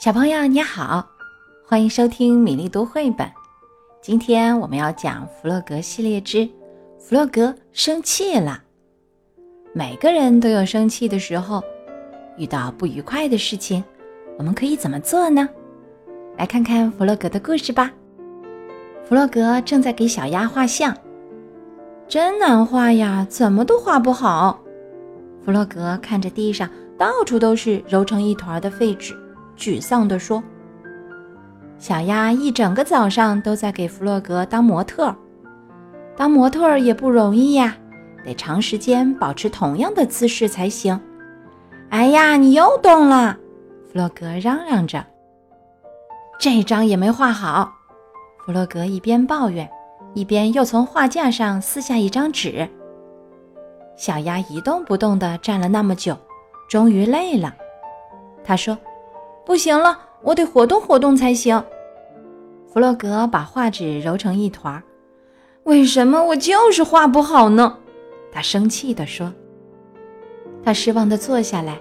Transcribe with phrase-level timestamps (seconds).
[0.00, 1.04] 小朋友你好，
[1.66, 3.28] 欢迎收听米粒读绘本。
[4.00, 6.38] 今天我们要讲弗洛格系列之
[7.00, 8.62] 《弗洛格生气了》。
[9.72, 11.60] 每个人都有生气的时候，
[12.36, 13.82] 遇到不愉快的事情，
[14.38, 15.48] 我们可以怎么做呢？
[16.36, 17.90] 来看看弗洛格的故事吧。
[19.04, 20.96] 弗洛格正在给小鸭画像，
[22.06, 24.60] 真难画呀，怎么都画不好。
[25.44, 29.12] 弗洛格看着地上到处都是揉成一团的废纸。
[29.58, 30.42] 沮丧地说
[31.78, 35.14] ：“小鸭一整个早上都在给弗洛格当模特，
[36.16, 37.76] 当模特也不容易呀，
[38.24, 40.98] 得长时间保持同样的姿势才行。”
[41.90, 43.36] 哎呀，你又动了！
[43.84, 45.04] 弗洛格嚷嚷着。
[46.38, 47.72] 这张也没画好。
[48.46, 49.68] 弗洛格一边抱怨，
[50.14, 52.68] 一边又从画架上撕下一张纸。
[53.96, 56.16] 小鸭一动不动地站了那么久，
[56.68, 57.52] 终于累了。
[58.44, 58.78] 他说。
[59.48, 61.64] 不行了，我得活动活动才行。
[62.70, 64.82] 弗洛格把画纸揉成一团。
[65.64, 67.78] 为什么我就是画不好呢？
[68.30, 69.32] 他生气地说。
[70.62, 71.78] 他失望地坐下来，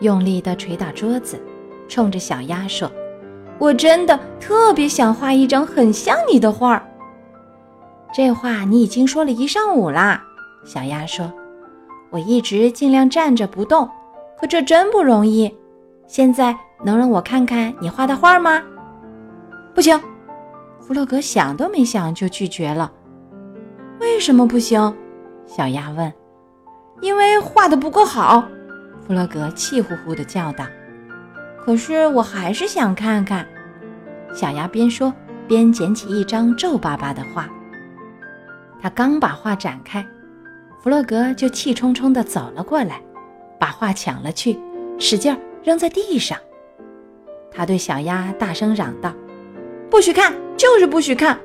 [0.00, 1.38] 用力地捶打桌子，
[1.88, 2.90] 冲着小鸭说
[3.60, 6.82] ：“我真的特别想画一张很像你的画。”
[8.14, 10.24] 这话你已经说了一上午啦。
[10.64, 11.30] 小鸭说
[12.08, 13.86] ：“我一直尽量站着不动，
[14.40, 15.54] 可这真不容易。
[16.06, 18.62] 现在。”能让我看看你画的画吗？
[19.74, 19.98] 不行，
[20.80, 22.90] 弗洛格想都没想就拒绝了。
[24.00, 24.96] 为什么不行？
[25.46, 26.12] 小鸭问。
[27.00, 28.44] 因为画的不够好，
[29.06, 30.66] 弗洛格气呼呼地叫道。
[31.64, 33.46] 可是我还是想看看。
[34.34, 35.12] 小鸭边说
[35.48, 37.48] 边捡起一张皱巴巴的画。
[38.80, 40.06] 他刚把画展开，
[40.78, 43.00] 弗洛格就气冲冲地走了过来，
[43.58, 44.58] 把画抢了去，
[44.98, 46.38] 使劲扔在地上。
[47.50, 49.12] 他对小鸭大声嚷道
[49.90, 51.38] ：“不许看，就是不许看，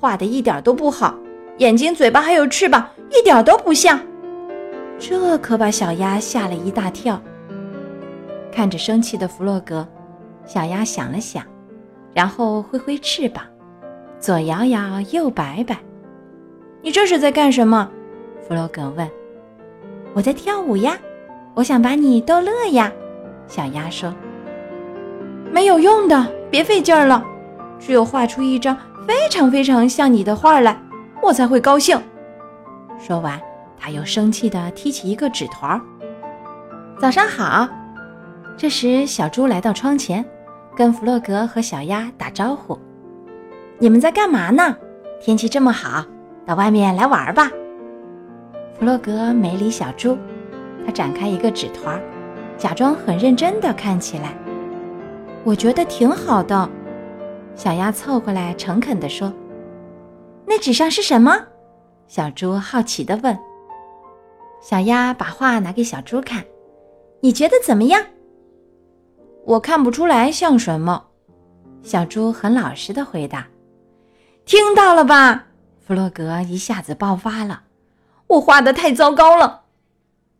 [0.00, 1.14] 画的一点都不好，
[1.58, 4.00] 眼睛、嘴巴还有翅膀，一点都不像。”
[4.98, 7.20] 这可把小鸭吓了一大跳。
[8.50, 9.86] 看着生气的弗洛格，
[10.44, 11.44] 小鸭想了想，
[12.12, 13.44] 然后挥挥翅膀，
[14.18, 15.78] 左摇摇，右摆摆。
[16.82, 17.88] “你这是在干什么？”
[18.46, 19.08] 弗洛格问。
[20.12, 20.98] “我在跳舞呀，
[21.54, 22.92] 我想把你逗乐呀。”
[23.46, 24.12] 小鸭说。
[25.52, 27.22] 没有用的，别费劲儿了。
[27.78, 28.76] 只有画出一张
[29.06, 30.80] 非常非常像你的画来，
[31.22, 32.00] 我才会高兴。
[32.98, 33.38] 说完，
[33.78, 35.80] 他又生气地踢起一个纸团。
[36.98, 37.68] 早上好。
[38.56, 40.24] 这时，小猪来到窗前，
[40.76, 42.78] 跟弗洛格和小鸭打招呼
[43.78, 44.76] ：“你们在干嘛呢？
[45.20, 46.04] 天气这么好，
[46.46, 47.50] 到外面来玩吧。”
[48.78, 50.16] 弗洛格没理小猪，
[50.86, 52.00] 他展开一个纸团，
[52.56, 54.34] 假装很认真地看起来。
[55.44, 56.70] 我觉得挺好的，
[57.56, 59.32] 小鸭凑过来诚恳地说
[60.46, 61.46] ：“那纸上是什么？”
[62.06, 63.36] 小猪好奇地问。
[64.60, 66.44] 小鸭把画拿给小猪看
[67.20, 68.00] ：“你觉得怎么样？”
[69.44, 71.06] 我看不出来像什么。
[71.82, 73.48] 小猪很老实地回答
[74.46, 75.46] ：“听到了吧？”
[75.84, 77.64] 弗洛格一下子爆发了
[78.28, 79.62] ：“我画的太糟糕了！”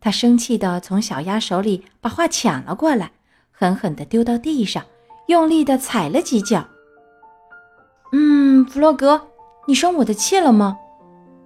[0.01, 3.11] 他生气地从小鸭手里把画抢了过来，
[3.51, 4.85] 狠狠地丢到地上。
[5.27, 6.65] 用力地踩了几脚。
[8.13, 9.21] 嗯，弗洛格，
[9.67, 10.77] 你生我的气了吗？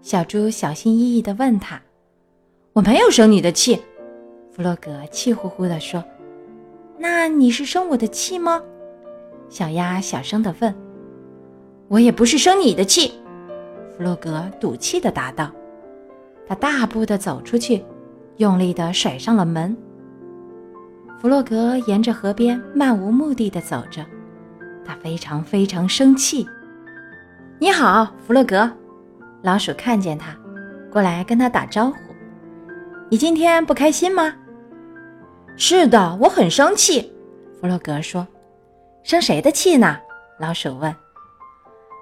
[0.03, 1.81] 小猪小心翼翼地问他。
[2.72, 3.76] 我没有生你的气，
[4.53, 6.03] 弗洛格气呼呼地说。
[6.98, 8.62] 那你是生我的气吗？
[9.48, 10.75] 小鸭小声地问。
[11.88, 13.12] 我也不是生你的气，
[13.97, 15.53] 弗洛格赌气地答道。
[16.48, 17.84] 他大步地走出去，
[18.38, 19.76] 用力地甩上了门。
[21.19, 24.04] 弗洛格沿着河边漫无目的地走着，
[24.84, 26.47] 他非常非常生气。
[27.59, 28.71] 你好，弗洛格。
[29.43, 30.37] 老鼠看见他，
[30.93, 31.97] 过来跟他打招呼。
[33.09, 34.34] 你今天不开心吗？
[35.56, 37.12] 是的，我很生气。
[37.60, 38.27] 弗洛格说。
[39.03, 39.97] 生谁的气呢？
[40.39, 40.95] 老鼠问。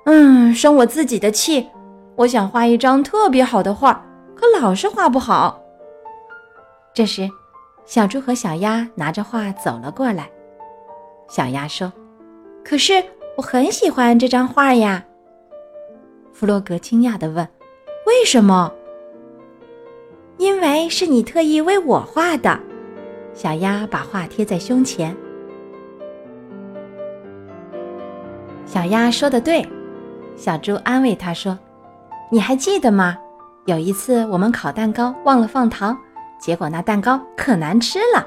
[0.06, 1.68] 嗯，生我自己的气。
[2.16, 5.60] 我想画一张特别好的画，可老是画不好。
[6.92, 7.30] 这时。
[7.86, 10.28] 小猪和小鸭拿着画走了过来。
[11.28, 11.92] 小鸭说
[12.64, 13.02] ：“可是
[13.36, 15.04] 我很喜欢这张画呀。”
[16.32, 17.46] 弗洛格惊讶地问
[18.06, 18.72] ：“为什么
[20.38, 22.58] ？”“因为是你特意为我画的。”
[23.34, 25.14] 小鸭把画贴在胸前。
[28.66, 29.66] 小鸭说的对，
[30.36, 31.58] 小猪安慰他说
[32.30, 33.16] ：“你还记得吗？
[33.66, 35.96] 有一次我们烤蛋糕忘了放糖。”
[36.38, 38.26] 结果那蛋糕可难吃了，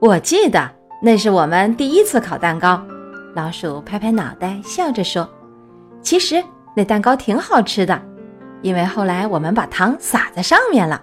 [0.00, 0.70] 我记得
[1.02, 2.82] 那是我们第一次烤蛋糕。
[3.34, 5.28] 老鼠拍拍脑袋，笑着说
[6.00, 6.42] ：“其实
[6.74, 8.00] 那蛋糕挺好吃的，
[8.62, 11.02] 因为后来我们把糖撒在上面了。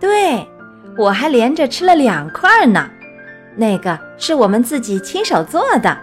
[0.00, 0.46] 对，
[0.96, 2.90] 我还连着吃了两块呢。
[3.54, 5.96] 那个是我们自己亲手做的。”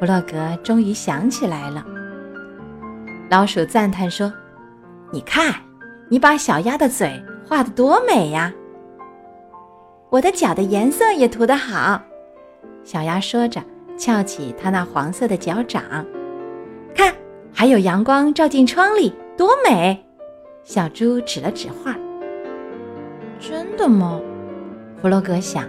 [0.00, 1.84] 弗洛格终于想起来了。
[3.30, 4.32] 老鼠赞叹说
[5.12, 5.54] ：“你看，
[6.08, 8.52] 你把小鸭的嘴画得多美呀！
[10.10, 12.02] 我的脚的颜色也涂得好。”
[12.82, 13.62] 小鸭说着，
[13.96, 15.82] 翘起它那黄色的脚掌。
[16.94, 17.14] 看，
[17.52, 20.04] 还有阳光照进窗里，多美！
[20.64, 21.96] 小猪指了指画。
[23.38, 24.20] 真的吗？
[25.00, 25.68] 弗洛格想，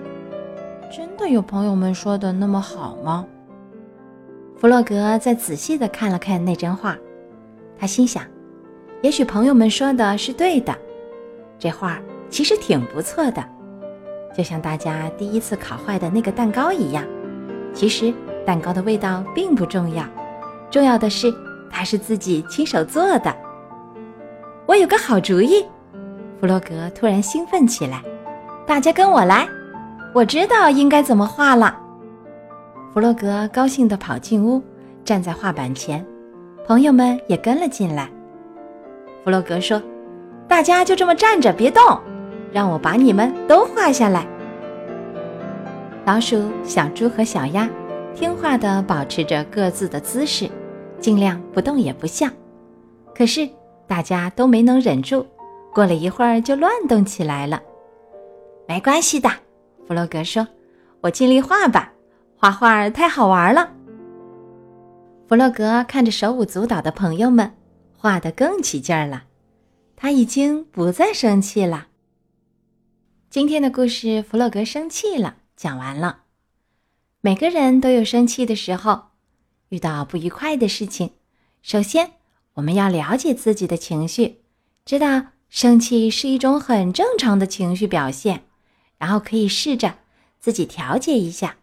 [0.95, 3.25] 真的有朋友们说的那么好吗？
[4.55, 6.97] 弗洛格再仔细地看了看那张画。
[7.77, 8.23] 他心想，
[9.01, 10.75] 也许朋友们说的是对的，
[11.59, 11.99] 这画
[12.29, 13.43] 其实挺不错的，
[14.35, 17.03] 就像大家第一次烤坏的那个蛋糕一样。
[17.73, 18.13] 其实
[18.45, 20.03] 蛋糕的味道并不重要，
[20.69, 21.33] 重要的是
[21.69, 23.35] 它是自己亲手做的。
[24.65, 25.63] 我有个好主意，
[26.39, 28.01] 弗洛格突然兴奋起来，
[28.65, 29.47] 大家跟我来，
[30.13, 31.79] 我知道应该怎么画了。
[32.93, 34.61] 弗洛格高兴地跑进屋，
[35.05, 36.05] 站在画板前。
[36.65, 38.09] 朋友们也跟了进来。
[39.23, 39.81] 弗洛格说
[40.57, 41.83] ：“大家就这么站着，别动，
[42.51, 44.25] 让我把你们都画下来。”
[46.03, 47.69] 老鼠、小猪和小鸭
[48.15, 50.49] 听话地保持着各自的姿势，
[50.99, 52.27] 尽量不动也不笑。
[53.13, 53.47] 可是
[53.85, 55.23] 大家都没能忍住，
[55.71, 57.61] 过了一会儿就乱动起来了。
[58.67, 59.29] 没关系的，
[59.87, 60.47] 弗洛格说
[61.01, 61.91] ：“我尽力画吧，
[62.35, 63.69] 画画太好玩了。”
[65.29, 67.53] 弗洛格看着手舞足蹈的朋友们，
[67.95, 69.21] 画得更起劲儿了。
[69.99, 71.87] 他已经不再生气了。
[73.31, 76.19] 今天的故事《弗洛格生气了》讲完了。
[77.19, 79.05] 每个人都有生气的时候，
[79.69, 81.13] 遇到不愉快的事情，
[81.63, 82.11] 首先
[82.53, 84.43] 我们要了解自己的情绪，
[84.85, 88.43] 知道生气是一种很正常的情绪表现，
[88.99, 89.95] 然后可以试着
[90.39, 91.57] 自己调节一下，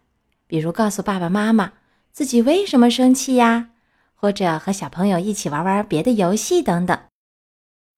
[0.45, 1.71] 比如告诉爸爸妈妈。
[2.11, 3.69] 自己为什么生气呀？
[4.13, 6.97] 或者和小朋友一起玩玩别的游戏等等。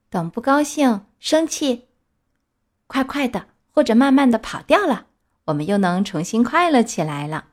[0.09, 1.85] 等不高兴、生气，
[2.87, 5.07] 快快的或者慢慢的跑掉了，
[5.45, 7.47] 我们又能重新快乐起来了。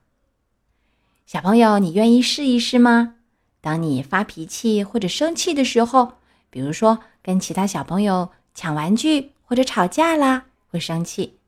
[1.26, 3.16] 小朋友，你愿意试一试吗？
[3.60, 6.18] 当你发脾气或者生气的时候，
[6.50, 11.38] 比如说跟其他小朋友抢玩具或者吵架啦，会生气；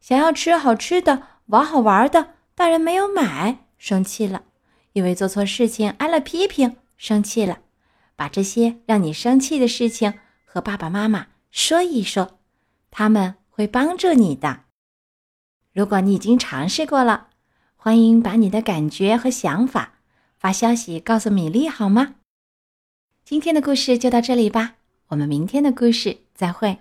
[0.00, 4.42] 想要吃好吃的、玩好玩的，大人没有买，生气了。
[4.94, 7.58] 因为做错事情挨了批评，生气了，
[8.16, 10.14] 把这些让你生气的事情
[10.56, 12.38] 和爸爸妈妈说一说，
[12.90, 14.62] 他们会帮助你的。
[15.74, 17.28] 如果你已经尝试过了，
[17.76, 19.98] 欢迎把你的感觉和想法
[20.38, 22.14] 发消息告诉米粒好吗？
[23.22, 24.76] 今天的故事就到这里吧，
[25.08, 26.78] 我们明天的故事再会。